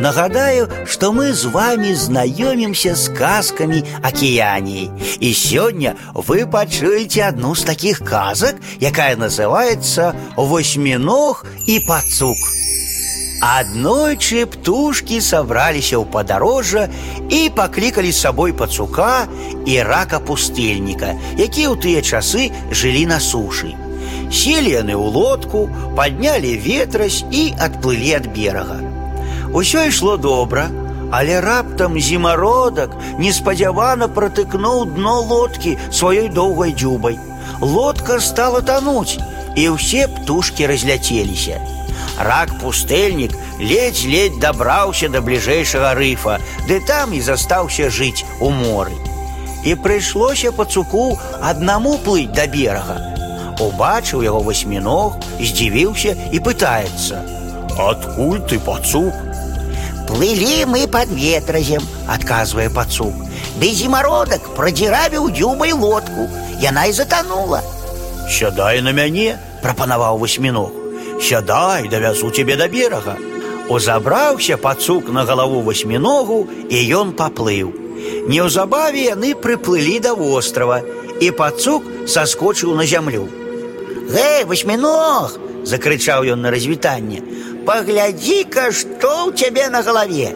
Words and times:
Нагадаю, 0.00 0.66
что 0.86 1.12
мы 1.12 1.34
с 1.34 1.44
вами 1.44 1.92
знакомимся 1.92 2.96
с 2.96 3.04
сказками 3.04 3.84
океании. 4.02 4.90
И 5.18 5.34
сегодня 5.34 5.94
вы 6.14 6.46
почуете 6.46 7.24
одну 7.24 7.54
з 7.54 7.64
таких 7.64 7.98
казок, 7.98 8.54
якая 8.80 9.16
называется 9.16 10.16
«Восьминог 10.36 11.44
и 11.66 11.80
пацук». 11.80 12.38
Аднойчы 13.42 14.46
птушки 14.46 15.20
собрались 15.20 15.92
у 15.92 16.06
подорожжа 16.06 16.88
и 17.28 17.52
покликали 17.54 18.10
с 18.10 18.20
собой 18.20 18.54
пацука 18.54 19.28
и 19.66 19.78
рака 19.78 20.18
пустельника, 20.18 21.12
якія 21.36 21.68
ў 21.68 21.76
тыя 21.76 22.00
часы 22.00 22.48
жылі 22.72 23.04
на 23.04 23.20
сушы. 23.20 23.76
Сели 24.32 24.72
яны 24.80 24.96
ў 24.96 25.12
лодку, 25.12 25.68
подняли 25.94 26.56
ветрась 26.56 27.22
и 27.30 27.52
отплыли 27.60 28.12
от 28.12 28.26
берега. 28.32 28.88
Усё 29.53 29.87
ішло 29.87 30.17
добра, 30.17 30.69
але 31.11 31.39
раптам 31.41 31.99
зімародак 31.99 32.91
неспадзявана 33.19 34.07
пратыкнуў 34.07 34.85
дно 34.97 35.21
лодкі 35.21 35.77
сваёй 35.91 36.29
доўгай 36.29 36.73
дзюбай. 36.73 37.19
Лодка 37.61 38.19
стала 38.19 38.61
тонуть, 38.61 39.19
і 39.55 39.69
ўсе 39.75 40.07
птушкі 40.07 40.67
разляцеліся. 40.67 41.61
Рак 42.19 42.51
пустэльнік 42.59 43.31
ледзь-ледзь 43.59 44.39
дабраўся 44.39 45.07
да 45.09 45.21
бліжэйшага 45.21 45.95
рыфа, 45.95 46.39
ды 46.67 46.79
там 46.87 47.13
і 47.13 47.21
застаўся 47.21 47.89
жыць 47.89 48.25
у 48.39 48.51
моры. 48.51 48.95
І 49.63 49.75
прыйшлося 49.75 50.51
пацуку 50.51 51.17
аднаму 51.41 51.97
плыць 52.03 52.31
да 52.35 52.47
берага. 52.47 52.99
Убачыў 53.59 54.23
яго 54.23 54.43
васьміног, 54.43 55.15
здзівіўся 55.39 56.15
і 56.31 56.39
пытаецца: « 56.43 57.89
Адкуль 57.89 58.43
ты 58.43 58.59
пацук? 58.59 59.15
Плыли 60.09 60.65
мы 60.65 60.87
под 60.87 61.09
ветразем, 61.09 61.81
отказывая 62.07 62.69
пацук. 62.69 63.13
Да 63.59 63.65
и 63.65 63.71
зимородок 63.71 64.55
продиравил 64.55 65.29
дюбой 65.29 65.71
лодку, 65.73 66.29
и 66.61 66.65
она 66.65 66.85
и 66.87 66.91
затонула. 66.91 67.61
Сядай 68.29 68.81
на 68.81 68.91
мяне, 68.91 69.39
прапанаваў 69.61 70.17
васьміног. 70.17 70.71
Сядай, 71.21 71.87
давязу 71.87 72.29
тебе 72.31 72.55
до 72.55 72.67
берага. 72.67 73.17
Узабраўся 73.69 74.57
пацук 74.57 75.09
на 75.09 75.25
галаву 75.25 75.61
васьміногу, 75.61 76.47
і 76.69 76.77
ён 76.95 77.13
паплыў. 77.13 77.73
Неўзабаве 78.29 79.09
яны 79.09 79.33
прыплылі 79.33 79.99
да 79.99 80.13
вострава, 80.13 80.81
і 81.21 81.31
пацук 81.31 81.83
саскочыў 82.07 82.75
на 82.75 82.85
зямлю. 82.85 83.27
Эй, 84.13 84.43
восьминог! 84.45 85.39
закричал 85.65 86.23
ён 86.23 86.41
на 86.41 86.51
развітанне. 86.51 87.21
Погляди-ка, 87.69 88.71
что 88.71 89.27
у 89.27 89.31
тебя 89.31 89.69
на 89.69 89.81
голове. 89.81 90.35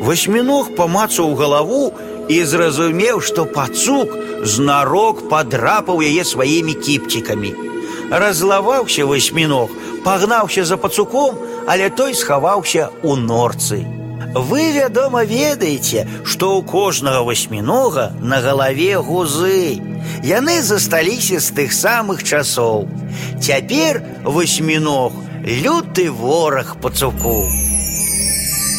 Восьминог 0.00 0.74
памацаў 0.76 1.34
галаву 1.34 1.92
і 2.28 2.44
зразумеў, 2.44 3.20
што 3.24 3.46
пацук 3.46 4.12
знарок 4.44 5.28
падрапаў 5.30 6.04
яе 6.04 6.24
сваімі 6.24 6.74
кіпцікамі. 6.74 7.54
Разлаваўся 8.10 9.06
восьминог, 9.06 9.70
пагнаўся 10.04 10.64
за 10.64 10.76
пацуком, 10.76 11.38
але 11.66 11.90
той 11.90 12.14
схаваўся 12.14 12.90
у 13.02 13.16
норцы. 13.16 13.86
Вы, 14.36 14.72
вядома, 14.72 15.24
ведаеце, 15.24 16.04
што 16.20 16.60
ў 16.60 16.68
кожнага 16.68 17.24
восьмінога 17.24 18.12
на 18.20 18.44
галаве 18.44 19.00
гузы. 19.00 19.80
Яны 20.20 20.60
засталіся 20.60 21.40
з 21.40 21.48
тых 21.56 21.72
самых 21.72 22.20
часоў. 22.20 22.84
Цяпер 23.40 24.02
восьміног 25.43 25.63
люты 25.63 26.11
вораг 26.11 26.77
пацуку. 26.81 27.47